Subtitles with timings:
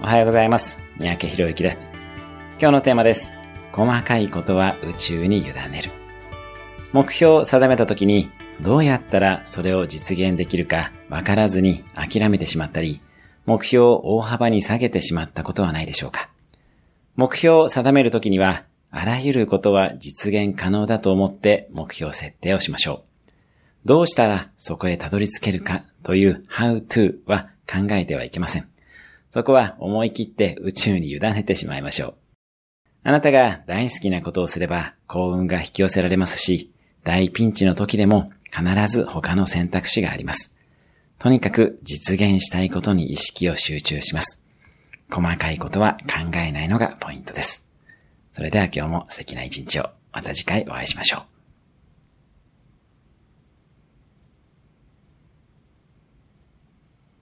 [0.00, 0.80] おはようございます。
[0.98, 1.90] 三宅博之です。
[2.60, 3.32] 今日のテーマです。
[3.72, 5.52] 細かいことは宇宙に委ね
[5.82, 5.90] る。
[6.92, 8.30] 目標を定めた時に、
[8.60, 13.00] どうやったらそれを実現できるかわからずに諦めてしまったり、
[13.44, 16.30] 目標を大幅に下げてしまったことはないでしょうか。
[17.16, 18.62] 目標を定めるときには、
[18.92, 23.08] あらゆることは実現可能だと思って目標設定をしましょう。
[23.84, 28.68] どうしたらそこへたどり着けるかという how to は考えてはいけません。
[29.30, 32.14] そこは思い切って宇宙に委ねてしまいましょう。
[33.04, 36.72] あなたが大好きなことをすれば幸運が引き寄せられますし、
[37.04, 40.54] 大ピンチの時でも必ず他の選択肢があります。
[41.18, 44.44] とにかく実現したいことに意識を集中します。
[45.10, 47.66] 細かいことは考えないのがポイントです。
[48.34, 49.90] それでは今日も素敵な一日を。
[50.12, 51.37] また次回お会いしましょう。